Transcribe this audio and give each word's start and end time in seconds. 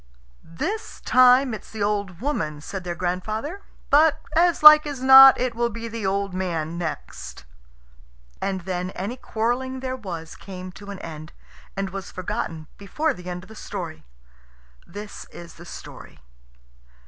"This 0.43 0.99
time 1.01 1.53
it's 1.53 1.69
the 1.69 1.83
old 1.83 2.21
woman," 2.21 2.59
said 2.59 2.83
their 2.83 2.95
grandfather; 2.95 3.61
"but, 3.91 4.19
as 4.35 4.63
like 4.63 4.87
as 4.87 5.03
not, 5.03 5.39
it 5.39 5.53
will 5.53 5.69
be 5.69 5.87
the 5.87 6.07
old 6.07 6.33
man 6.33 6.75
next." 6.75 7.45
And 8.41 8.61
then 8.61 8.89
any 8.97 9.15
quarrelling 9.15 9.79
there 9.79 9.95
was 9.95 10.33
came 10.35 10.71
to 10.71 10.89
an 10.89 10.97
end, 11.01 11.33
and 11.77 11.91
was 11.91 12.09
forgotten 12.09 12.65
before 12.79 13.13
the 13.13 13.29
end 13.29 13.43
of 13.43 13.47
the 13.47 13.53
story. 13.55 14.03
This 14.87 15.25
is 15.25 15.53
the 15.53 15.65
story. 15.67 16.19